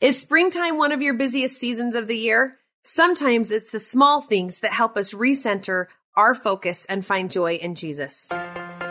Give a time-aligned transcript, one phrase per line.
[0.00, 2.56] Is springtime one of your busiest seasons of the year?
[2.82, 7.74] Sometimes it's the small things that help us recenter our focus and find joy in
[7.74, 8.30] Jesus.
[8.32, 8.86] Hi,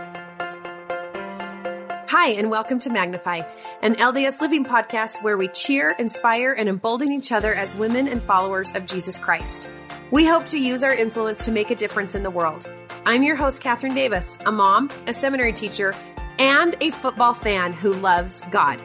[2.38, 3.42] and welcome to Magnify,
[3.82, 8.22] an LDS living podcast where we cheer, inspire, and embolden each other as women and
[8.22, 9.68] followers of Jesus Christ.
[10.12, 12.72] We hope to use our influence to make a difference in the world.
[13.08, 15.96] I'm your host, Katherine Davis, a mom, a seminary teacher,
[16.38, 18.80] and a football fan who loves God.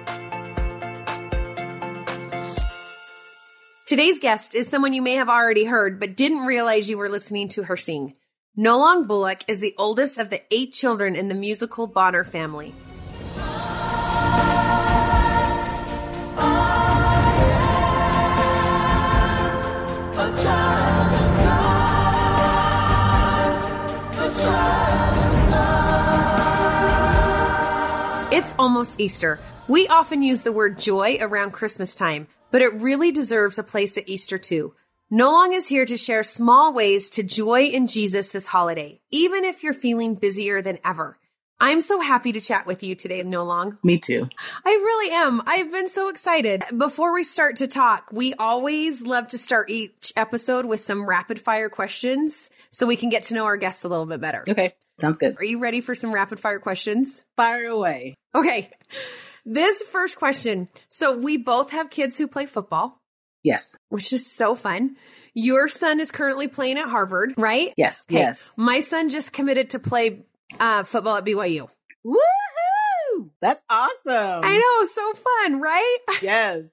[3.87, 7.49] Today's guest is someone you may have already heard, but didn't realize you were listening
[7.49, 8.17] to her sing.
[8.59, 12.75] Nolong Bullock is the oldest of the eight children in the musical Bonner family.
[28.33, 29.39] It's almost Easter.
[29.69, 33.99] We often use the word joy around Christmas time, but it really deserves a place
[33.99, 34.73] at Easter too.
[35.13, 39.65] Nolong is here to share small ways to joy in Jesus this holiday, even if
[39.65, 41.19] you're feeling busier than ever.
[41.59, 43.77] I'm so happy to chat with you today, Nolong.
[43.83, 44.29] Me too.
[44.65, 45.43] I really am.
[45.47, 46.63] I've been so excited.
[46.79, 51.41] Before we start to talk, we always love to start each episode with some rapid
[51.41, 54.45] fire questions so we can get to know our guests a little bit better.
[54.47, 54.75] Okay.
[55.01, 55.37] Sounds good.
[55.39, 57.21] Are you ready for some rapid fire questions?
[57.37, 58.15] Fire away.
[58.33, 58.71] Okay.
[59.45, 60.69] This first question.
[60.89, 63.01] So we both have kids who play football,
[63.43, 63.77] Yes.
[63.91, 64.97] which is so fun.
[65.35, 67.73] Your son is currently playing at Harvard, right?
[67.77, 68.05] Yes.
[68.09, 68.53] Yes.
[68.57, 70.25] My son just committed to play
[70.59, 71.69] uh, football at BYU.
[72.07, 73.31] Woohoo!
[73.41, 73.91] That's awesome.
[74.45, 75.99] I know, so fun, right?
[76.23, 76.67] Yes.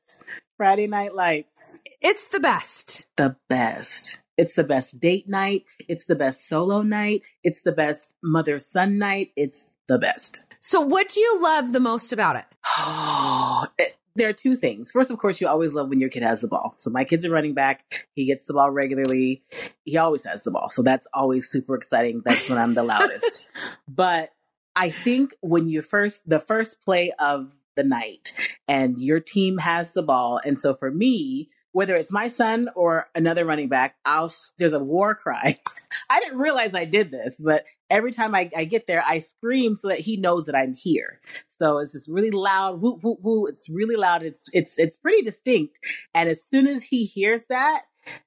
[0.58, 1.76] Friday night lights.
[2.02, 3.06] It's the best.
[3.18, 4.20] The best.
[4.38, 5.66] It's the best date night.
[5.90, 7.24] It's the best solo night.
[7.44, 9.32] It's the best mother son night.
[9.36, 10.46] It's the best.
[10.62, 12.46] So what do you love the most about it?
[12.78, 14.92] Oh, it- there are two things.
[14.92, 16.74] First, of course, you always love when your kid has the ball.
[16.76, 18.08] So my kid's a running back.
[18.14, 19.42] He gets the ball regularly.
[19.86, 20.68] He always has the ball.
[20.68, 22.22] So that's always super exciting.
[22.26, 23.48] That's when I'm the loudest.
[23.88, 24.32] But
[24.76, 28.36] I think when you first, the first play of the night
[28.68, 30.42] and your team has the ball.
[30.44, 34.84] And so for me, whether it's my son or another running back, I'll, there's a
[34.84, 35.60] war cry.
[36.10, 39.76] I didn't realize I did this, but every time I, I get there, I scream
[39.76, 41.20] so that he knows that I'm here.
[41.60, 43.50] So it's this really loud whoop whoop whoop.
[43.50, 44.24] It's really loud.
[44.24, 45.80] It's it's it's pretty distinct.
[46.14, 47.84] And as soon as he hears that,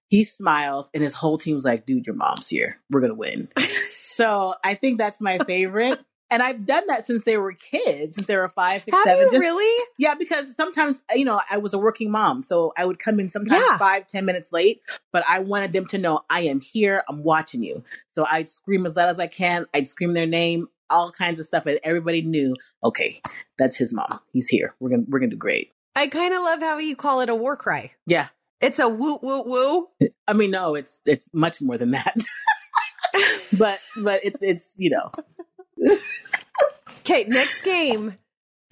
[0.09, 2.77] he smiles and his whole team's like, dude, your mom's here.
[2.91, 3.49] We're gonna win.
[3.99, 5.99] so I think that's my favorite.
[6.35, 9.21] And I've done that since they were kids, since they were five, six, Have seven.
[9.27, 9.85] you just- really?
[9.99, 13.21] yeah, because sometimes, uh, you know, I was a working mom, so I would come
[13.21, 13.79] in sometimes Yeah.
[13.79, 14.81] five, ten minutes late,
[15.13, 17.85] but I wanted them to know I am here, I'm watching you.
[18.15, 21.47] So I'd scream as loud as I can, I'd scream their name, all kinds of
[21.47, 23.21] stuff, and everybody knew, okay,
[23.57, 24.19] that's his mom.
[24.33, 24.75] He's here.
[24.81, 25.71] We're gonna we're gonna do great.
[25.95, 27.93] I kind of love how you call it a war cry.
[28.07, 28.27] Yeah.
[28.61, 29.89] It's a woo woo woo.
[30.27, 32.17] I mean, no, it's it's much more than that.
[33.59, 35.11] but but it's it's you know
[37.01, 38.17] Okay, next game.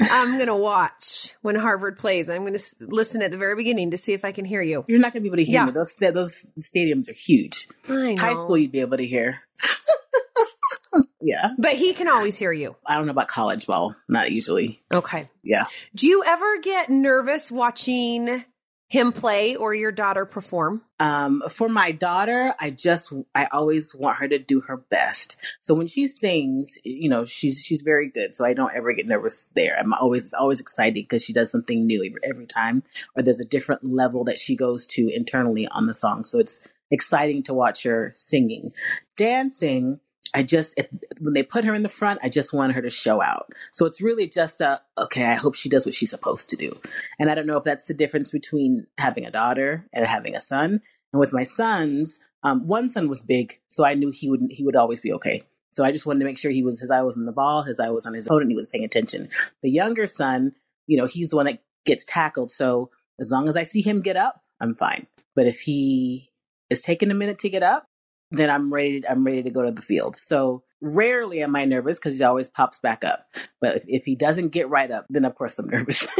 [0.00, 2.30] I'm going to watch when Harvard plays.
[2.30, 4.62] I'm going to s- listen at the very beginning to see if I can hear
[4.62, 4.84] you.
[4.88, 5.66] you're not gonna be able to hear Yeah.
[5.66, 5.72] me.
[5.72, 7.68] Those those stadiums are huge.
[7.88, 8.20] I know.
[8.22, 9.38] High school you'd be able to hear.
[11.20, 11.50] yeah.
[11.58, 12.74] But he can always hear you.
[12.86, 13.94] I don't know about college ball.
[14.08, 14.82] Not usually.
[14.92, 15.28] Okay.
[15.42, 15.64] Yeah.
[15.94, 18.44] Do you ever get nervous watching
[18.92, 20.82] him play or your daughter perform?
[21.00, 25.40] Um, for my daughter, I just I always want her to do her best.
[25.62, 28.34] So when she sings, you know, she's she's very good.
[28.34, 29.78] So I don't ever get nervous there.
[29.78, 32.82] I'm always always excited because she does something new every time,
[33.16, 36.24] or there's a different level that she goes to internally on the song.
[36.24, 36.60] So it's
[36.90, 38.74] exciting to watch her singing,
[39.16, 40.00] dancing.
[40.34, 40.88] I just if,
[41.20, 43.52] when they put her in the front, I just want her to show out.
[43.70, 45.24] So it's really just a okay.
[45.24, 46.78] I hope she does what she's supposed to do.
[47.18, 50.40] And I don't know if that's the difference between having a daughter and having a
[50.40, 50.80] son.
[51.12, 54.64] And with my sons, um, one son was big, so I knew he would he
[54.64, 55.44] would always be okay.
[55.70, 57.62] So I just wanted to make sure he was his eye was on the ball,
[57.62, 59.28] his eye was on his opponent, he was paying attention.
[59.62, 60.52] The younger son,
[60.86, 62.50] you know, he's the one that gets tackled.
[62.50, 62.90] So
[63.20, 65.06] as long as I see him get up, I'm fine.
[65.34, 66.30] But if he
[66.68, 67.86] is taking a minute to get up,
[68.32, 69.02] then I'm ready.
[69.08, 70.16] I'm ready to go to the field.
[70.16, 73.26] So rarely am I nervous because he always pops back up.
[73.60, 76.06] But if, if he doesn't get right up, then of course I'm nervous.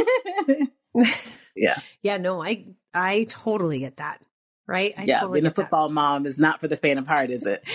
[1.55, 4.19] yeah, Yeah, no, I I totally get that.
[4.65, 4.93] Right?
[4.97, 5.19] I yeah.
[5.19, 5.61] totally being a get that.
[5.63, 7.67] football mom is not for the faint of heart, is it?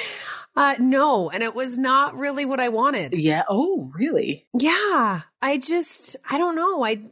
[0.56, 3.14] Uh no, and it was not really what I wanted.
[3.14, 3.42] Yeah.
[3.48, 4.46] Oh, really?
[4.58, 6.82] Yeah, I just I don't know.
[6.84, 7.02] I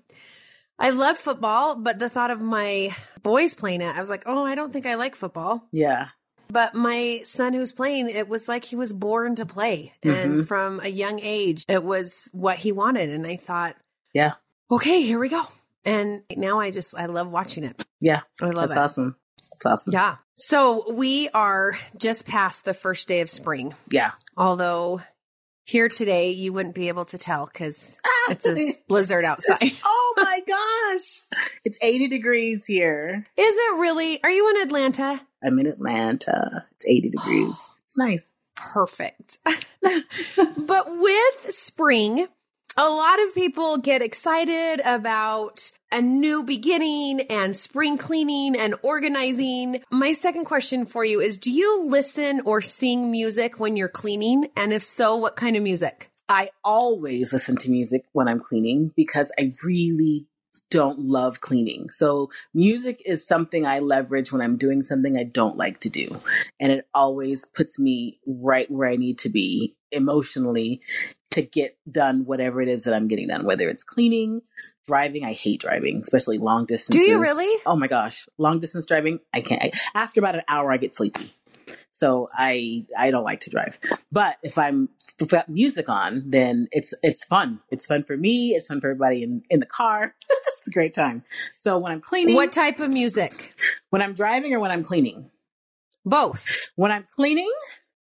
[0.79, 4.45] I love football, but the thought of my boys playing it, I was like, "Oh,
[4.45, 6.09] I don't think I like football." Yeah.
[6.49, 9.93] But my son who's playing, it was like he was born to play.
[10.03, 10.49] And Mhm.
[10.49, 13.11] from a young age, it was what he wanted.
[13.11, 13.77] And I thought,
[14.15, 14.35] Yeah.
[14.71, 15.43] okay, here we go.
[15.85, 17.85] And now I just, I love watching it.
[18.01, 18.23] Yeah.
[18.41, 18.79] I love That's it.
[18.79, 19.17] awesome.
[19.53, 19.93] That's awesome.
[19.93, 20.17] Yeah.
[20.35, 23.75] So we are just past the first day of spring.
[23.91, 24.13] Yeah.
[24.37, 25.01] Although
[25.65, 29.73] here today, you wouldn't be able to tell because it's a blizzard outside.
[29.85, 31.23] oh my gosh.
[31.65, 33.27] It's 80 degrees here.
[33.37, 34.23] Is it really?
[34.23, 35.21] Are you in Atlanta?
[35.45, 36.57] I'm in Atlanta.
[36.57, 37.71] Uh, it's 80 degrees.
[37.87, 38.31] It's nice.
[38.57, 39.39] Perfect.
[39.45, 42.27] but with spring,
[42.77, 49.83] a lot of people get excited about a new beginning and spring cleaning and organizing.
[49.91, 54.49] My second question for you is Do you listen or sing music when you're cleaning?
[54.57, 56.11] And if so, what kind of music?
[56.29, 60.27] I always listen to music when I'm cleaning because I really
[60.71, 61.91] don't love cleaning.
[61.91, 66.21] So music is something I leverage when I'm doing something I don't like to do.
[66.61, 70.81] And it always puts me right where I need to be emotionally
[71.31, 74.41] to get done whatever it is that I'm getting done, whether it's cleaning,
[74.87, 75.25] driving.
[75.25, 77.05] I hate driving, especially long distances.
[77.05, 77.63] Do you really?
[77.67, 78.27] Oh my gosh.
[78.39, 79.63] Long distance driving, I can't.
[79.63, 81.31] I, after about an hour, I get sleepy.
[81.91, 83.79] So I I don't like to drive.
[84.13, 84.89] But if I'm
[85.19, 87.61] if got music on, then it's it's fun.
[87.71, 88.51] It's fun for me.
[88.51, 90.15] It's fun for everybody in, in the car.
[90.67, 91.23] it's a great time.
[91.63, 93.55] So when I'm cleaning, What type of music?
[93.91, 95.31] when I'm driving or when I'm cleaning,
[96.05, 96.49] Both.
[96.75, 97.51] when I'm cleaning,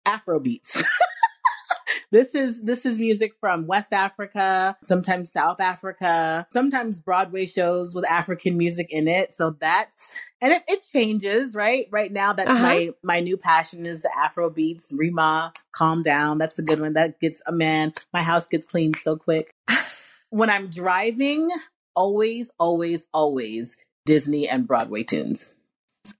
[0.06, 0.83] Afro beats.
[2.12, 8.06] this is this is music from West Africa, sometimes South Africa, sometimes Broadway shows with
[8.09, 9.35] African music in it.
[9.35, 10.09] So that's
[10.41, 11.88] and it, it changes, right?
[11.91, 12.63] Right now, that's Uh-huh.
[12.63, 14.91] my my new passion is the Afro beats.
[14.97, 16.39] Rema, calm down.
[16.39, 16.94] That's a good one.
[16.94, 17.94] That gets a man.
[18.12, 19.53] My house gets cleaned so quick.
[20.29, 21.50] when I'm driving,
[21.95, 25.53] always, always, always Disney and Broadway tunes.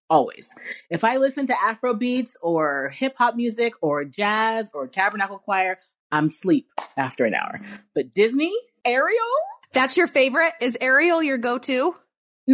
[0.10, 0.54] Always.
[0.89, 5.77] If I listen to Afro beats or hip hop music or jazz or tabernacle choir,
[6.12, 6.68] I'm sleep
[6.98, 7.60] after an hour.
[7.94, 9.19] But Disney, Ariel,
[9.74, 10.54] That's your favorite?
[10.62, 11.95] Is Ariel your go to?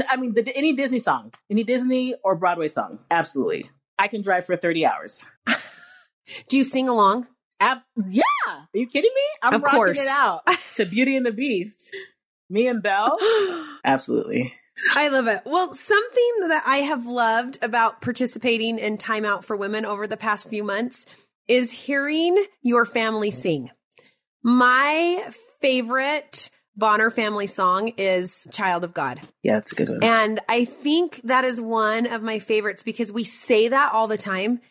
[0.09, 3.69] I mean, the, any Disney song, any Disney or Broadway song, absolutely.
[3.99, 5.25] I can drive for 30 hours.
[6.47, 7.27] Do you sing along?
[7.59, 8.23] Ab- yeah.
[8.47, 9.21] Are you kidding me?
[9.43, 9.99] I'm Of rocking course.
[10.01, 10.41] it out
[10.75, 11.93] to Beauty and the Beast.
[12.51, 13.17] Me and Belle?
[13.85, 14.53] Absolutely.
[14.95, 15.41] I love it.
[15.45, 20.17] Well, something that I have loved about participating in Time Out for Women over the
[20.17, 21.05] past few months
[21.47, 23.69] is hearing your family sing.
[24.43, 25.31] My
[25.61, 29.19] favorite Bonner family song is Child of God.
[29.43, 30.03] Yeah, that's a good one.
[30.03, 34.17] And I think that is one of my favorites because we say that all the
[34.17, 34.61] time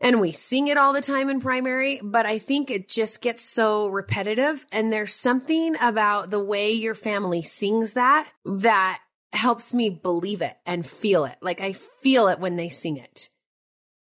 [0.00, 3.44] and we sing it all the time in primary, but I think it just gets
[3.44, 4.66] so repetitive.
[4.70, 9.00] And there's something about the way your family sings that that
[9.32, 11.36] helps me believe it and feel it.
[11.40, 13.28] Like I feel it when they sing it.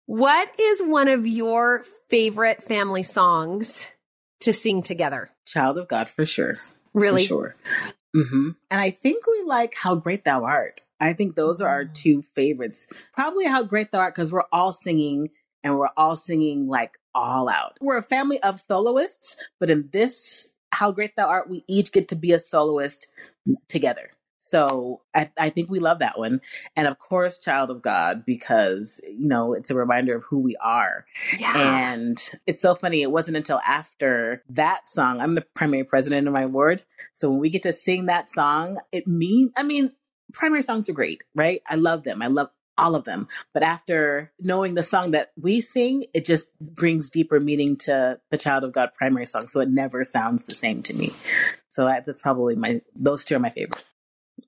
[0.08, 3.88] What is one of your favorite family songs
[4.42, 5.32] to sing together?
[5.48, 6.56] Child of God for sure.
[6.94, 7.24] Really?
[7.24, 7.56] For sure.
[8.14, 10.82] hmm And I think we like How Great Thou Art.
[11.00, 12.88] I think those are our two favorites.
[13.14, 15.30] Probably How Great Thou Art because we're all singing
[15.66, 17.78] and we're all singing like all out.
[17.82, 22.08] We're a family of soloists, but in this How Great Thou Art, we each get
[22.10, 23.08] to be a soloist
[23.68, 24.12] together.
[24.38, 26.40] So I, I think we love that one.
[26.76, 30.56] And of course, Child of God, because, you know, it's a reminder of who we
[30.58, 31.06] are.
[31.40, 31.92] Yeah.
[31.92, 33.02] And it's so funny.
[33.02, 36.84] It wasn't until after that song, I'm the primary president of my ward.
[37.12, 39.94] So when we get to sing that song, it mean, I mean,
[40.32, 41.64] primary songs are great, right?
[41.68, 42.22] I love them.
[42.22, 43.28] I love all of them.
[43.54, 48.38] But after knowing the song that we sing, it just brings deeper meaning to the
[48.38, 49.48] Child of God primary song.
[49.48, 51.12] So it never sounds the same to me.
[51.70, 53.84] So I, that's probably my, those two are my favorite.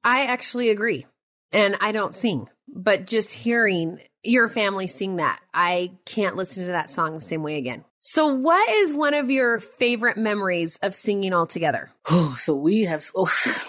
[0.04, 1.06] I actually agree.
[1.52, 6.72] And I don't sing, but just hearing your family sing that, I can't listen to
[6.72, 7.86] that song the same way again.
[8.00, 11.92] So, what is one of your favorite memories of singing all together?
[12.10, 13.26] Oh, so we have oh,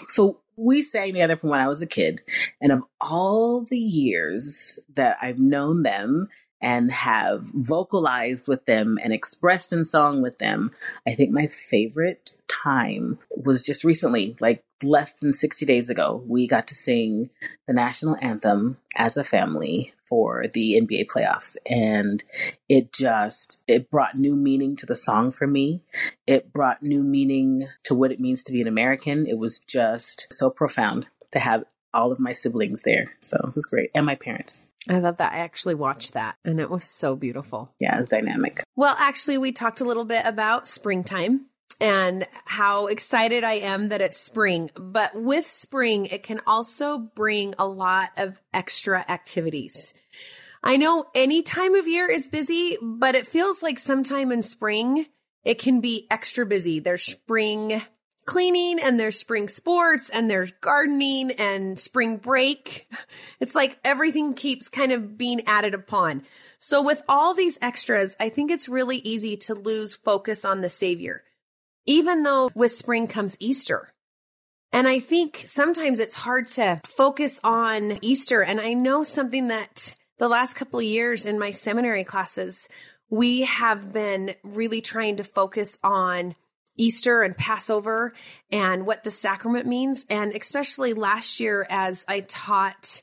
[0.08, 2.20] so we sang together from when I was a kid,
[2.60, 6.26] and of all the years that I've known them
[6.60, 10.72] and have vocalized with them and expressed in song with them,
[11.06, 16.22] I think my favorite time was just recently, like less than 60 days ago.
[16.26, 17.30] We got to sing
[17.66, 22.24] the national anthem as a family for the NBA playoffs and
[22.66, 25.82] it just it brought new meaning to the song for me
[26.26, 29.26] it brought new meaning to what it means to be an American.
[29.26, 33.14] It was just so profound to have all of my siblings there.
[33.20, 33.90] So it was great.
[33.94, 34.67] And my parents.
[34.88, 35.32] I love that.
[35.32, 37.74] I actually watched that and it was so beautiful.
[37.80, 38.62] Yeah, it's dynamic.
[38.76, 41.46] Well, actually, we talked a little bit about springtime
[41.80, 44.70] and how excited I am that it's spring.
[44.74, 49.94] But with spring, it can also bring a lot of extra activities.
[50.62, 55.06] I know any time of year is busy, but it feels like sometime in spring,
[55.44, 56.80] it can be extra busy.
[56.80, 57.82] There's spring
[58.28, 62.86] cleaning and there's spring sports and there's gardening and spring break.
[63.40, 66.24] It's like everything keeps kind of being added upon.
[66.58, 70.68] So with all these extras, I think it's really easy to lose focus on the
[70.68, 71.22] Savior,
[71.86, 73.94] even though with spring comes Easter.
[74.72, 78.42] And I think sometimes it's hard to focus on Easter.
[78.42, 82.68] And I know something that the last couple of years in my seminary classes,
[83.08, 86.34] we have been really trying to focus on
[86.78, 88.14] Easter and Passover
[88.50, 90.06] and what the sacrament means.
[90.08, 93.02] And especially last year, as I taught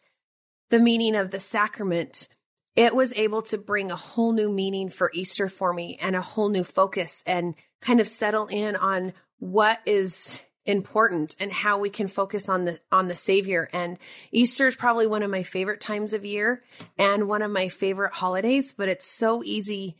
[0.70, 2.27] the meaning of the sacrament,
[2.75, 6.22] it was able to bring a whole new meaning for Easter for me and a
[6.22, 11.89] whole new focus and kind of settle in on what is important and how we
[11.89, 14.00] can focus on the on the savior and
[14.32, 16.63] easter is probably one of my favorite times of year
[16.98, 19.96] and one of my favorite holidays but it's so easy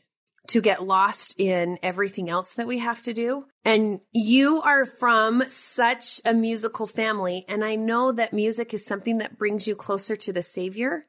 [0.50, 3.46] to get lost in everything else that we have to do.
[3.64, 9.18] And you are from such a musical family and i know that music is something
[9.18, 11.06] that brings you closer to the savior.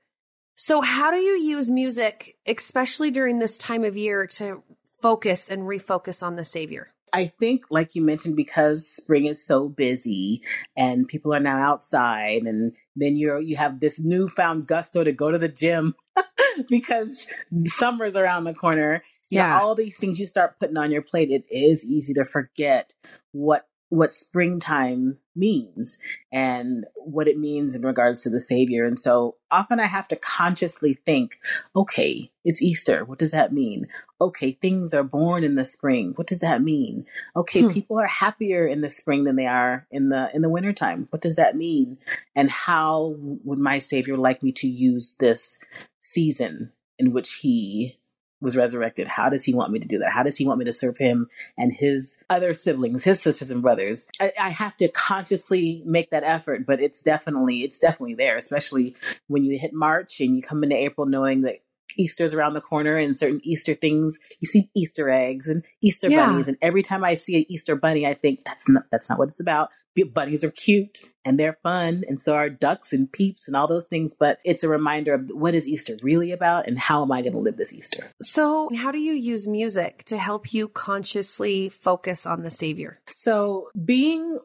[0.55, 4.63] So how do you use music especially during this time of year to
[5.03, 6.89] focus and refocus on the savior?
[7.13, 10.43] I think, like you mentioned, because spring is so busy
[10.77, 15.31] and people are now outside, and then you're you have this newfound gusto to go
[15.31, 15.95] to the gym
[16.69, 17.27] because
[17.65, 19.03] summer's around the corner.
[19.31, 22.25] Yeah, know, all these things you start putting on your plate, it is easy to
[22.25, 22.95] forget
[23.33, 25.99] what what springtime means
[26.33, 28.85] and what it means in regards to the Savior.
[28.85, 31.39] And so often I have to consciously think,
[31.75, 33.05] okay, it's Easter.
[33.05, 33.87] What does that mean?
[34.21, 36.13] Okay, things are born in the spring.
[36.17, 37.07] What does that mean?
[37.37, 37.69] Okay, hmm.
[37.69, 41.07] people are happier in the spring than they are in the in the wintertime.
[41.11, 41.99] What does that mean?
[42.35, 45.61] And how would my Savior like me to use this
[46.01, 47.99] season in which he
[48.41, 49.09] was resurrected.
[49.09, 50.11] How does he want me to do that?
[50.11, 53.63] How does he want me to serve him and his other siblings, his sisters and
[53.63, 54.07] brothers?
[54.21, 58.95] I, I, have to consciously make that effort, but it's definitely, it's definitely there, especially
[59.27, 61.57] when you hit March and you come into April knowing that
[61.97, 64.19] Easter's around the corner and certain Easter things.
[64.41, 66.27] You see Easter eggs and Easter yeah.
[66.27, 69.19] bunnies, and every time I see an Easter bunny, I think that's not that's not
[69.19, 69.71] what it's about.
[70.13, 73.87] Bunnies are cute and they're fun, and so are ducks and peeps and all those
[73.87, 74.15] things.
[74.19, 77.33] But it's a reminder of what is Easter really about, and how am I going
[77.33, 78.11] to live this Easter.
[78.21, 83.01] So, how do you use music to help you consciously focus on the Savior?
[83.07, 84.39] So, being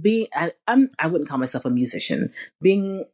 [0.00, 2.32] being I, I'm I wouldn't call myself a musician.
[2.62, 3.04] Being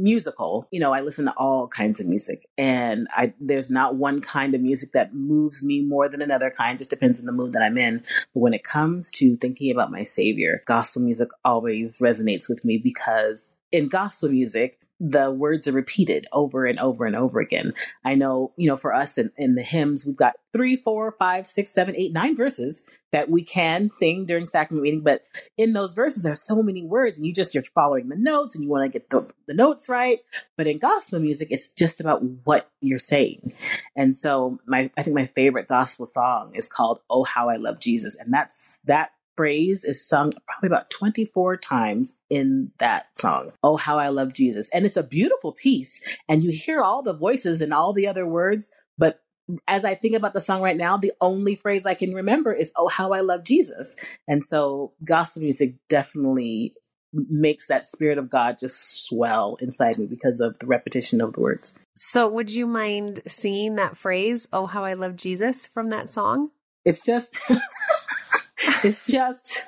[0.00, 4.20] musical, you know, I listen to all kinds of music and I there's not one
[4.20, 7.52] kind of music that moves me more than another kind, just depends on the mood
[7.52, 8.02] that I'm in.
[8.34, 12.78] But when it comes to thinking about my savior, gospel music always resonates with me
[12.78, 17.72] because in gospel music, the words are repeated over and over and over again.
[18.04, 21.48] I know, you know, for us in, in the hymns, we've got three, four, five,
[21.48, 25.00] six, seven, eight, nine verses that we can sing during sacrament meeting.
[25.00, 25.22] But
[25.56, 28.62] in those verses, there's so many words, and you just you're following the notes, and
[28.62, 30.18] you want to get the, the notes right.
[30.58, 33.54] But in gospel music, it's just about what you're saying.
[33.96, 37.80] And so, my I think my favorite gospel song is called "Oh How I Love
[37.80, 43.50] Jesus," and that's that phrase is sung probably about 24 times in that song.
[43.62, 44.68] Oh, how I love Jesus.
[44.68, 46.02] And it's a beautiful piece.
[46.28, 49.22] And you hear all the voices and all the other words, but
[49.66, 52.70] as I think about the song right now, the only phrase I can remember is,
[52.76, 53.96] Oh, how I love Jesus.
[54.28, 56.74] And so gospel music definitely
[57.14, 61.40] makes that spirit of God just swell inside me because of the repetition of the
[61.40, 61.78] words.
[61.96, 66.50] So, would you mind singing that phrase, Oh, how I love Jesus, from that song?
[66.84, 67.38] It's just.
[68.84, 69.62] it's just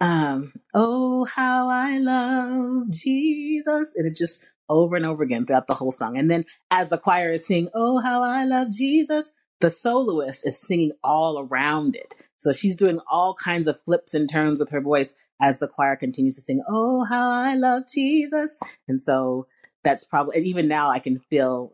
[0.00, 3.94] um oh how i love jesus.
[3.96, 6.18] And it just over and over again throughout the whole song.
[6.18, 10.60] And then as the choir is singing oh how i love jesus the soloist is
[10.60, 12.14] singing all around it.
[12.38, 15.96] So she's doing all kinds of flips and turns with her voice as the choir
[15.96, 18.56] continues to sing oh how i love jesus.
[18.88, 19.46] And so
[19.84, 21.72] that's probably and even now i can feel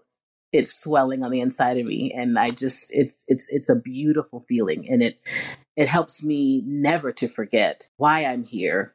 [0.52, 4.44] it's swelling on the inside of me and i just it's it's it's a beautiful
[4.48, 5.18] feeling and it
[5.76, 8.94] it helps me never to forget why i'm here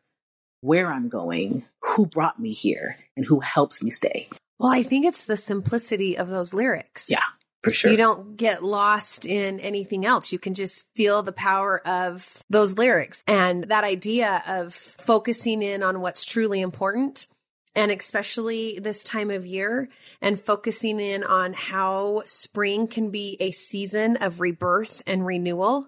[0.62, 4.28] where i'm going who brought me here and who helps me stay
[4.60, 7.20] well i think it's the simplicity of those lyrics yeah
[7.64, 7.92] for sure.
[7.92, 10.32] You don't get lost in anything else.
[10.32, 15.84] You can just feel the power of those lyrics and that idea of focusing in
[15.84, 17.28] on what's truly important
[17.77, 19.88] and especially this time of year
[20.19, 25.88] and focusing in on how spring can be a season of rebirth and renewal.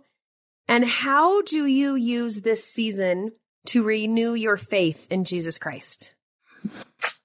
[0.67, 3.31] And how do you use this season
[3.65, 6.13] to renew your faith in Jesus Christ?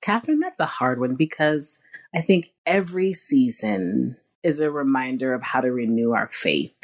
[0.01, 1.79] Catherine, that's a hard one because
[2.15, 6.75] I think every season is a reminder of how to renew our faith.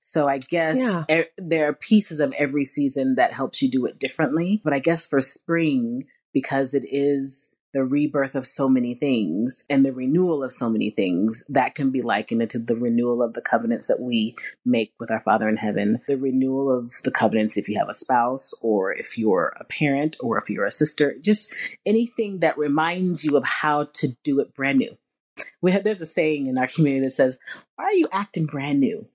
[0.00, 1.04] So I guess Yeah.
[1.08, 4.60] e- there are pieces of every season that helps you do it differently.
[4.64, 9.84] But I guess for spring, because it is the rebirth of so many things and
[9.84, 13.40] the renewal of so many things, that can be likened to the renewal of the
[13.40, 14.34] covenants that we
[14.64, 16.00] make with our Father in heaven.
[16.08, 20.16] The renewal of the covenants if you have a spouse or if you're a parent
[20.20, 21.54] or if you're a sister, just
[21.86, 24.96] anything that reminds you of how to do it brand new
[25.62, 27.38] we have there's a saying in our community that says,
[27.76, 29.06] "Why are you acting brand new?"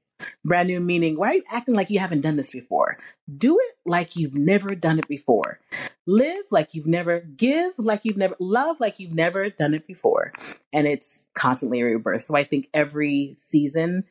[0.44, 2.98] Brand new meaning, why are you acting like you haven't done this before?
[3.32, 5.60] Do it like you've never done it before.
[6.06, 10.32] Live like you've never give like you've never love like you've never done it before.
[10.72, 12.24] And it's constantly rebirth.
[12.24, 14.06] So I think every season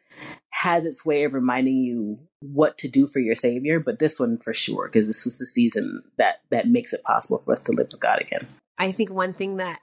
[0.51, 4.39] has its way of reminding you what to do for your savior, but this one
[4.39, 7.73] for sure because this was the season that that makes it possible for us to
[7.73, 8.47] live with God again.
[8.79, 9.81] I think one thing that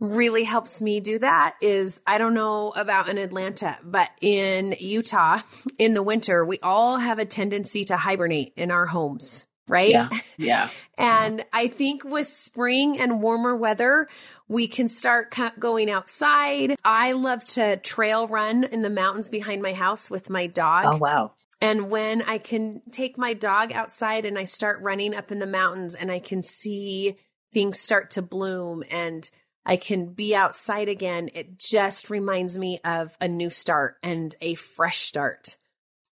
[0.00, 5.40] really helps me do that is I don't know about in Atlanta, but in Utah
[5.78, 9.90] in the winter, we all have a tendency to hibernate in our homes, right?
[9.90, 10.08] Yeah.
[10.40, 10.70] Yeah.
[10.96, 14.06] And I think with spring and warmer weather,
[14.46, 16.76] we can start going outside.
[16.84, 20.84] I love to trail run in the mountains behind my house with my dog.
[20.86, 21.34] Oh wow.
[21.60, 25.46] And when I can take my dog outside and I start running up in the
[25.46, 27.16] mountains and I can see
[27.52, 29.28] things start to bloom and
[29.66, 34.54] I can be outside again, it just reminds me of a new start and a
[34.54, 35.56] fresh start.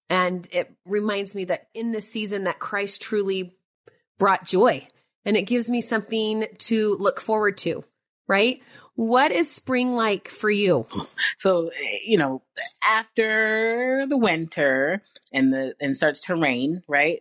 [0.09, 3.57] And it reminds me that in this season that Christ truly
[4.19, 4.87] brought joy
[5.25, 7.83] and it gives me something to look forward to,
[8.29, 8.61] right?
[8.95, 10.87] What is spring like for you?
[11.39, 11.71] So,
[12.05, 12.43] you know,
[12.89, 17.21] after the winter and the and starts to rain, right?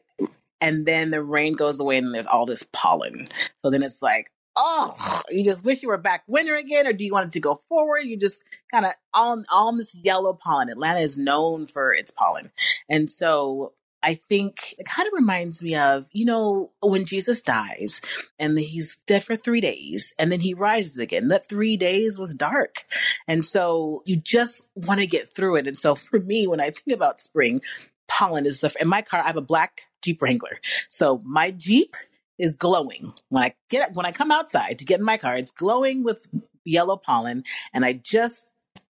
[0.61, 3.29] And then the rain goes away and there's all this pollen.
[3.57, 7.03] So then it's like, oh, you just wish you were back winter again, or do
[7.03, 8.01] you want it to go forward?
[8.05, 10.69] You just kind of um, all um, all this yellow pollen.
[10.69, 12.51] Atlanta is known for its pollen,
[12.89, 13.73] and so
[14.05, 18.01] I think it kind of reminds me of, you know, when Jesus dies
[18.37, 21.29] and he's dead for three days and then he rises again.
[21.29, 22.85] That three days was dark.
[23.27, 25.67] And so you just want to get through it.
[25.67, 27.63] And so for me, when I think about spring,
[28.07, 30.59] pollen is the, in my car, I have a black Jeep Wrangler.
[30.87, 31.95] So my Jeep
[32.37, 35.51] is glowing when I get, when I come outside to get in my car, it's
[35.51, 36.27] glowing with
[36.63, 37.43] yellow pollen.
[37.73, 38.49] And I just,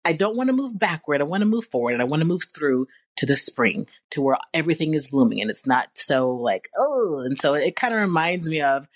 [0.04, 1.20] I don't want to move backward.
[1.20, 4.22] I want to move forward and I want to move through to the spring to
[4.22, 8.00] where everything is blooming and it's not so like, oh, and so it kind of
[8.00, 8.88] reminds me of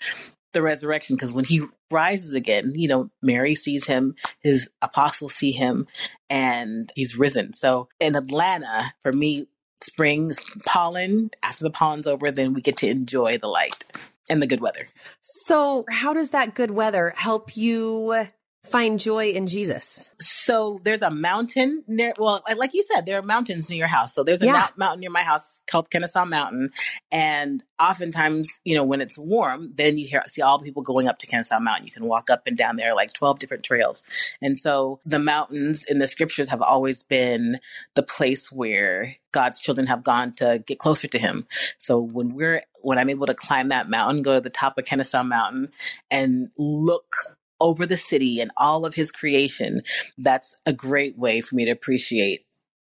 [0.53, 5.51] the resurrection because when he rises again, you know, Mary sees him, his apostles see
[5.51, 5.85] him,
[6.29, 7.53] and he's risen.
[7.53, 9.47] So in Atlanta, for me,
[9.81, 10.31] spring
[10.65, 13.83] pollen, after the pollen's over, then we get to enjoy the light
[14.29, 14.87] and the good weather.
[15.21, 18.27] So, how does that good weather help you
[18.65, 20.11] find joy in Jesus?
[20.17, 24.15] So there's a mountain near, well, like- you said, there are mountains near your house.
[24.15, 24.69] So there's a Yeah.
[24.75, 26.71] mountain near my house called Kennesaw Mountain.
[27.11, 31.07] And oftentimes, you know, when it's warm, then you hear, see all the people going
[31.07, 31.85] up to Kennesaw Mountain.
[31.85, 34.03] You can walk up and down there like 12 different trails.
[34.41, 37.59] And so the mountains in the scriptures have always been
[37.93, 41.45] the place where God's children have gone to get closer to him.
[41.77, 44.85] So when we're, when I'm able to climb that mountain, go to the top of
[44.85, 45.69] Kennesaw Mountain
[46.11, 47.15] and look
[47.59, 49.81] over the city and all of his creation,
[50.19, 52.45] that's a great way for me to appreciate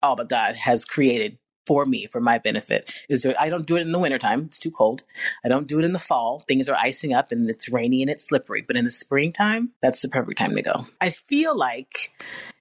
[0.02, 2.92] all that God has created for me, for my benefit.
[3.08, 4.44] Is there, I don't do it in the wintertime.
[4.44, 5.04] It's too cold.
[5.44, 6.42] I don't do it in the fall.
[6.46, 8.62] Things are icing up and it's rainy and it's slippery.
[8.66, 10.86] But in the springtime, that's the perfect time to go.
[11.00, 12.10] I feel like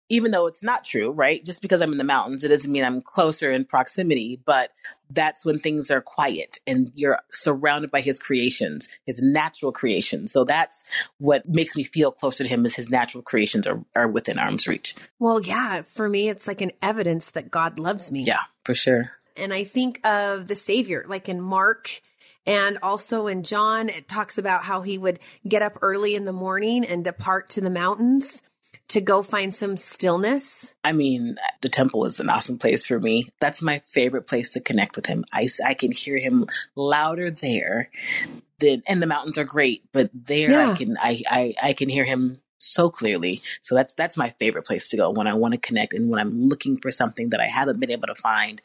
[0.09, 1.43] even though it's not true, right?
[1.43, 4.71] Just because I'm in the mountains, it doesn't mean I'm closer in proximity, but
[5.09, 10.31] that's when things are quiet and you're surrounded by his creations, his natural creations.
[10.31, 10.83] So that's
[11.17, 14.67] what makes me feel closer to him is his natural creations are, are within arm's
[14.67, 14.95] reach.
[15.19, 18.23] Well, yeah, for me, it's like an evidence that God loves me.
[18.23, 19.11] Yeah, for sure.
[19.35, 22.01] And I think of the Savior, like in Mark
[22.45, 26.33] and also in John, it talks about how he would get up early in the
[26.33, 28.41] morning and depart to the mountains
[28.89, 30.73] to go find some stillness.
[30.83, 33.29] I mean, the temple is an awesome place for me.
[33.39, 35.25] That's my favorite place to connect with him.
[35.31, 36.45] I, I can hear him
[36.75, 37.89] louder there
[38.59, 40.71] than, and the mountains are great, but there Yeah.
[40.71, 43.41] I can, I, I, I can hear him so clearly.
[43.61, 46.19] So that's, that's my favorite place to go when I want to connect and when
[46.19, 48.61] I'm looking for something that I haven't been able to find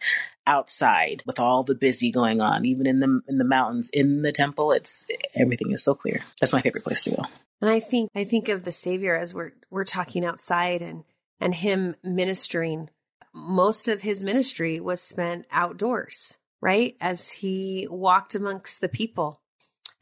[0.47, 4.33] outside with all the busy going on, even in the, in the mountains, in the
[4.33, 6.21] temple, it's, everything is so clear.
[6.41, 7.23] That's my favorite place to go.
[7.63, 11.05] And I think I think of the Savior as we're we're talking outside and
[11.41, 12.91] and him ministering.
[13.33, 16.97] Most of his ministry was spent outdoors, right?
[17.01, 19.41] As he walked amongst the people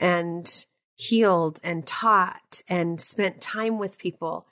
[0.01, 0.65] and
[0.97, 4.47] healed and taught and spent time with people.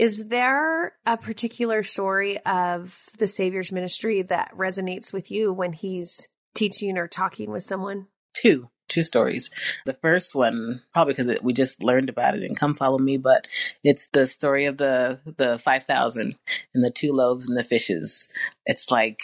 [0.00, 6.26] Is there a particular story of the Savior's ministry that resonates with you when he's
[6.54, 8.06] teaching or talking with someone?
[8.32, 9.50] Two two stories.
[9.84, 13.46] The first one, probably because we just learned about it and Come Follow Me, but
[13.84, 16.38] it's the story of the the five thousand
[16.72, 18.30] and the two loaves and the fishes.
[18.64, 19.20] It's like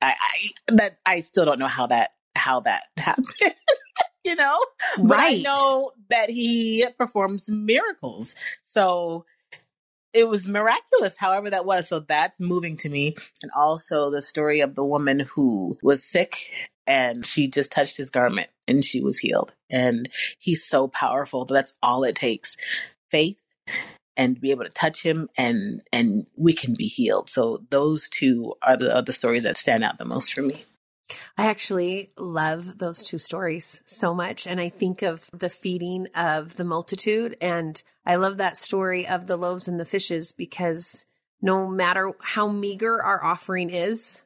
[0.00, 3.26] I, I that I still don't know how that how that happened.
[4.24, 4.64] you know,
[4.96, 5.08] right?
[5.08, 8.34] But I know that he performs miracles.
[8.62, 9.26] So
[10.16, 11.88] it was miraculous, however that was.
[11.88, 13.14] So that's moving to me.
[13.42, 16.50] And also the story of the woman who was sick
[16.86, 19.54] and she just touched his garment and she was healed.
[19.70, 21.44] And he's so powerful.
[21.44, 22.56] That's all it takes.
[23.10, 23.40] Faith
[24.16, 27.28] and be able to touch him and and we can be healed.
[27.28, 30.64] So those two are the are the stories that stand out the most for me.
[31.36, 34.46] I actually love those two stories so much.
[34.46, 37.36] And I think of the feeding of the multitude.
[37.40, 41.04] And I love that story of the loaves and the fishes because
[41.40, 44.22] no matter how meager our offering is,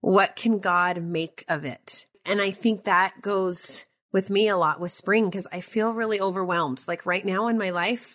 [0.00, 2.06] what can God make of it?
[2.24, 6.20] And I think that goes with me a lot with spring because I feel really
[6.20, 6.84] overwhelmed.
[6.88, 8.14] Like right now in my life,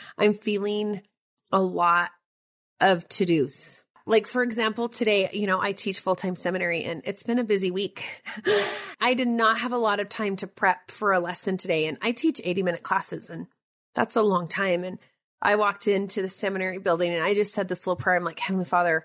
[0.18, 1.02] I'm feeling
[1.50, 2.10] a lot
[2.80, 7.02] of to dos like, for example, today, you know, I teach full time seminary and
[7.04, 8.04] it's been a busy week.
[9.00, 11.86] I did not have a lot of time to prep for a lesson today.
[11.86, 13.46] And I teach 80 minute classes and
[13.94, 14.84] that's a long time.
[14.84, 14.98] And
[15.40, 18.16] I walked into the seminary building and I just said this little prayer.
[18.16, 19.04] I'm like, Heavenly Father,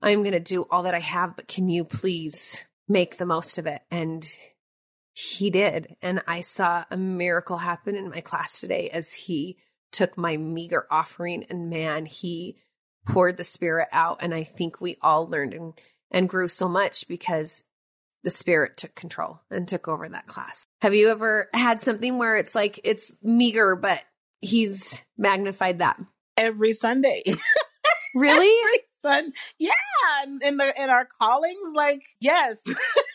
[0.00, 3.58] I'm going to do all that I have, but can you please make the most
[3.58, 3.82] of it?
[3.90, 4.26] And
[5.12, 5.96] he did.
[6.00, 9.58] And I saw a miracle happen in my class today as he
[9.90, 12.56] took my meager offering and man, he
[13.08, 14.18] poured the spirit out.
[14.20, 15.72] And I think we all learned and,
[16.10, 17.64] and grew so much because
[18.24, 20.64] the spirit took control and took over that class.
[20.82, 24.02] Have you ever had something where it's like it's meager, but
[24.40, 25.98] he's magnified that?
[26.36, 27.22] Every Sunday.
[28.14, 28.48] Really?
[28.64, 30.48] Every Sun- yeah.
[30.48, 32.58] In the in our callings, like, yes.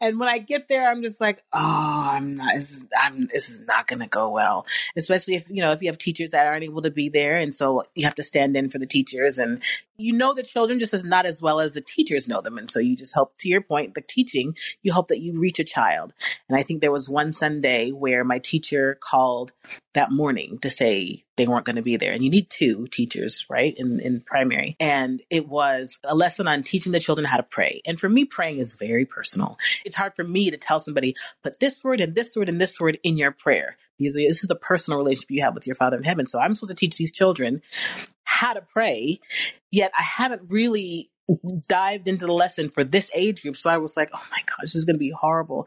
[0.00, 3.50] and when I get there, I'm just like, oh, I'm not, this is, I'm, this
[3.50, 4.64] is not going to go well.
[4.96, 7.36] Especially if, you know, if you have teachers that aren't able to be there.
[7.36, 9.60] And so you have to stand in for the teachers and
[9.96, 12.56] you know the children just as not as well as the teachers know them.
[12.56, 15.58] And so you just hope, to your point, the teaching, you hope that you reach
[15.58, 16.12] a child.
[16.48, 19.52] And I think there was one Sunday where my teacher called
[19.98, 22.12] that morning to say they weren't going to be there.
[22.12, 24.76] And you need two teachers, right, in, in primary.
[24.78, 27.82] And it was a lesson on teaching the children how to pray.
[27.84, 29.58] And for me, praying is very personal.
[29.84, 32.78] It's hard for me to tell somebody, put this word and this word and this
[32.78, 33.76] word in your prayer.
[33.98, 36.26] These are, this is the personal relationship you have with your Father in heaven.
[36.26, 37.60] So I'm supposed to teach these children
[38.22, 39.18] how to pray,
[39.72, 41.10] yet I haven't really
[41.68, 43.56] dived into the lesson for this age group.
[43.56, 45.66] So I was like, oh my gosh, this is going to be horrible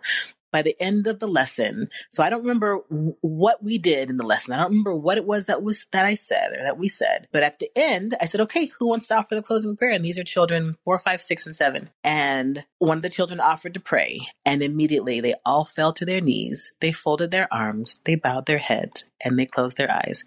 [0.52, 1.90] by the end of the lesson.
[2.10, 2.78] So I don't remember
[3.22, 4.54] what we did in the lesson.
[4.54, 7.28] I don't remember what it was that was that I said or that we said.
[7.32, 10.04] But at the end, I said, "Okay, who wants to offer the closing prayer?" And
[10.04, 11.90] these are children four, five, six, and seven.
[12.04, 16.22] And one of the children offered to pray, and immediately they all fell to their
[16.22, 16.74] knees.
[16.82, 20.24] They folded their arms, they bowed their heads, and they closed their eyes.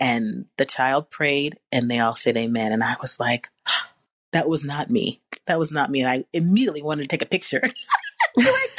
[0.00, 3.48] And the child prayed, and they all said, "Amen." And I was like.
[4.32, 5.20] That was not me.
[5.46, 6.00] That was not me.
[6.00, 7.60] And I immediately wanted to take a picture.
[8.36, 8.46] like,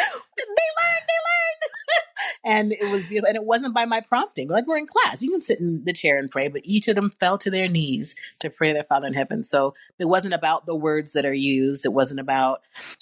[2.44, 3.28] and it was beautiful.
[3.28, 4.50] And it wasn't by my prompting.
[4.50, 6.96] Like we're in class, you can sit in the chair and pray, but each of
[6.96, 9.44] them fell to their knees to pray their Father in heaven.
[9.44, 11.86] So it wasn't about the words that are used.
[11.86, 12.62] It wasn't about,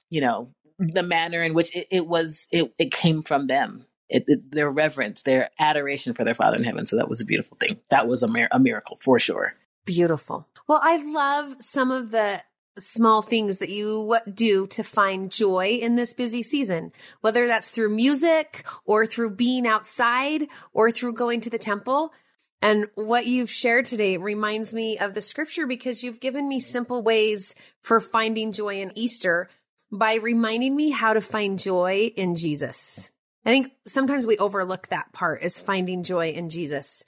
[0.10, 2.47] you know, the manner in which it, it was.
[2.51, 3.86] It, it came from them.
[4.10, 6.86] It, it, their reverence, their adoration for their Father in heaven.
[6.86, 7.80] So that was a beautiful thing.
[7.89, 9.54] That was a, mir- a miracle for sure.
[9.86, 10.47] Beautiful.
[10.67, 12.41] Well, I love some of the
[12.77, 17.89] small things that you do to find joy in this busy season, whether that's through
[17.89, 22.13] music or through being outside or through going to the temple.
[22.62, 27.01] And what you've shared today reminds me of the scripture because you've given me simple
[27.01, 29.49] ways for finding joy in Easter
[29.91, 33.10] by reminding me how to find joy in Jesus.
[33.45, 37.03] I think sometimes we overlook that part is finding joy in Jesus.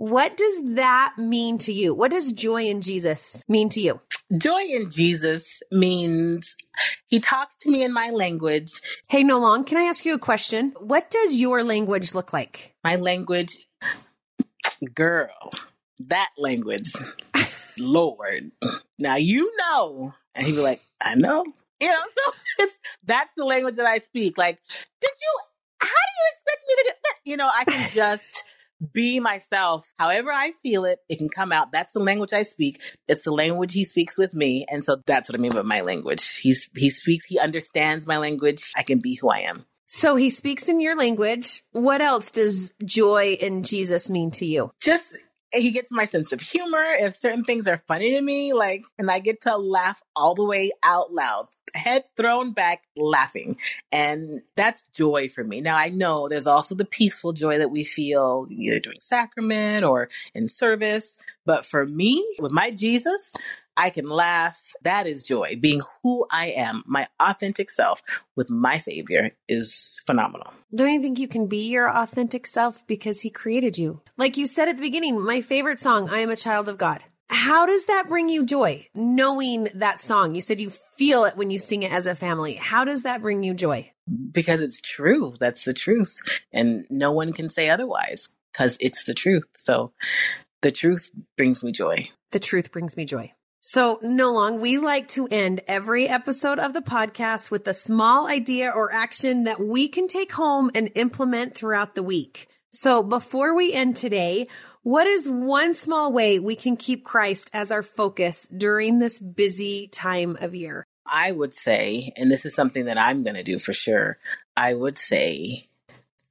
[0.00, 1.92] What does that mean to you?
[1.92, 4.00] What does joy in Jesus mean to you?
[4.34, 6.56] Joy in Jesus means
[7.06, 8.72] he talks to me in my language.
[9.10, 10.72] Hey, Nolong, can I ask you a question?
[10.80, 12.74] What does your language look like?
[12.82, 13.68] My language,
[14.94, 15.50] girl,
[16.06, 16.94] that language,
[17.78, 18.52] Lord.
[18.98, 20.14] Now you know.
[20.34, 21.44] And he'd be like, I know.
[21.78, 24.38] You know, so it's, that's the language that I speak.
[24.38, 24.58] Like,
[25.02, 25.40] did you,
[25.82, 27.30] how do you expect me to do that?
[27.30, 28.49] You know, I can just
[28.92, 30.98] be myself however I feel it.
[31.08, 31.72] It can come out.
[31.72, 32.80] That's the language I speak.
[33.08, 34.66] It's the language he speaks with me.
[34.70, 36.36] And so that's what I mean by my language.
[36.36, 38.70] He's, he speaks, he understands my language.
[38.76, 39.64] I can be who I am.
[39.86, 41.62] So he speaks in your language.
[41.72, 44.70] What else does joy in Jesus mean to you?
[44.80, 45.16] Just
[45.52, 46.84] he gets my sense of humor.
[46.98, 50.44] If certain things are funny to me, like, and I get to laugh all the
[50.44, 53.58] way out loud, head thrown back, laughing.
[53.92, 55.60] And that's joy for me.
[55.60, 60.08] Now, I know there's also the peaceful joy that we feel either doing sacrament or
[60.34, 61.16] in service.
[61.46, 63.32] But for me, with my Jesus,
[63.76, 64.74] I can laugh.
[64.82, 65.56] That is joy.
[65.58, 68.02] Being who I am, my authentic self
[68.36, 70.52] with my Savior is phenomenal.
[70.74, 74.02] Don't you think you can be your authentic self because He created you?
[74.16, 77.04] Like you said at the beginning, my favorite song, I am a child of God.
[77.30, 78.88] How does that bring you joy?
[78.92, 82.54] Knowing that song, you said you feel it when you sing it as a family.
[82.54, 83.92] How does that bring you joy?
[84.32, 85.34] Because it's true.
[85.38, 86.42] That's the truth.
[86.52, 89.44] And no one can say otherwise because it's the truth.
[89.56, 89.92] So
[90.62, 92.08] the truth brings me joy.
[92.32, 93.32] The truth brings me joy.
[93.62, 98.70] So, Nolong, we like to end every episode of the podcast with a small idea
[98.70, 102.48] or action that we can take home and implement throughout the week.
[102.72, 104.48] So, before we end today,
[104.82, 109.88] what is one small way we can keep Christ as our focus during this busy
[109.88, 110.86] time of year?
[111.06, 114.18] I would say, and this is something that I'm going to do for sure,
[114.56, 115.68] I would say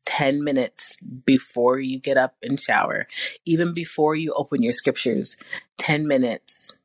[0.05, 3.07] 10 minutes before you get up and shower,
[3.45, 5.37] even before you open your scriptures,
[5.77, 6.75] 10 minutes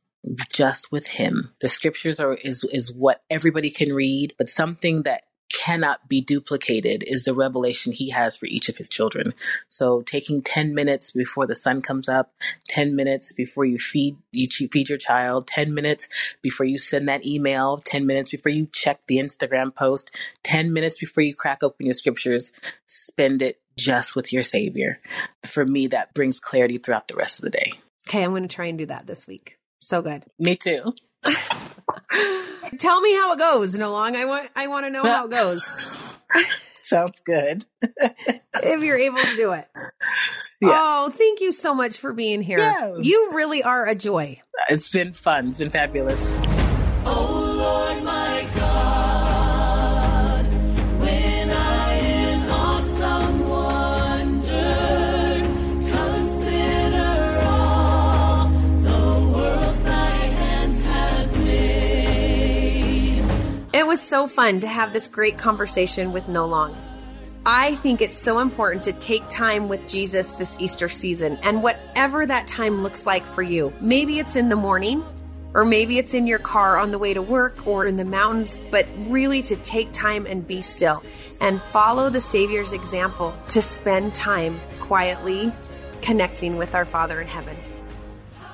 [0.52, 1.54] just with him.
[1.60, 5.24] The scriptures are is is what everybody can read, but something that
[5.64, 9.32] cannot be duplicated is the revelation he has for each of his children.
[9.68, 12.32] So taking 10 minutes before the sun comes up,
[12.68, 16.08] 10 minutes before you feed you feed your child, 10 minutes
[16.42, 20.98] before you send that email, 10 minutes before you check the Instagram post, 10 minutes
[20.98, 22.52] before you crack open your scriptures,
[22.86, 25.00] spend it just with your savior.
[25.46, 27.72] For me that brings clarity throughout the rest of the day.
[28.06, 29.56] Okay, I'm going to try and do that this week.
[29.80, 30.24] So good.
[30.38, 30.92] Me too.
[32.78, 34.16] Tell me how it goes, Nolong.
[34.16, 36.16] I want I want to know how it goes.
[36.74, 37.64] Sounds good.
[37.82, 39.66] if you're able to do it.
[40.60, 40.70] Yeah.
[40.70, 42.58] Oh, thank you so much for being here.
[42.58, 42.98] Yes.
[43.04, 44.40] You really are a joy.
[44.68, 45.48] It's been fun.
[45.48, 46.34] It's been fabulous.
[63.94, 66.76] Was so fun to have this great conversation with Nolong.
[67.46, 72.26] I think it's so important to take time with Jesus this Easter season and whatever
[72.26, 73.72] that time looks like for you.
[73.80, 75.04] Maybe it's in the morning,
[75.54, 78.58] or maybe it's in your car on the way to work or in the mountains,
[78.72, 81.00] but really to take time and be still
[81.40, 85.52] and follow the Savior's example to spend time quietly
[86.02, 87.56] connecting with our Father in heaven.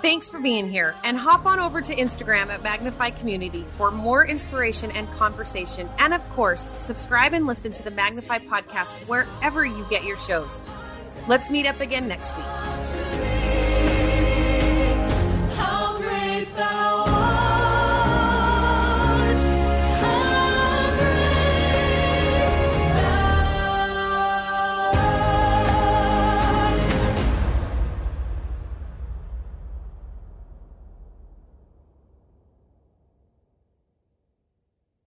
[0.02, 4.26] Thanks for being here and hop on over to Instagram at Magnify Community for more
[4.26, 5.90] inspiration and conversation.
[5.98, 10.62] And of course, subscribe and listen to the Magnify podcast wherever you get your shows.
[11.28, 12.89] Let's meet up again next week.